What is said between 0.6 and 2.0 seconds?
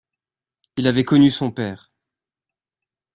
Il avait connu son père.